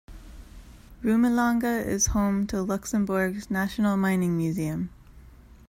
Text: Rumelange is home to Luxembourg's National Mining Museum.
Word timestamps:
Rumelange 1.03 1.85
is 1.87 2.07
home 2.07 2.47
to 2.47 2.63
Luxembourg's 2.63 3.51
National 3.51 3.95
Mining 3.97 4.35
Museum. 4.35 4.89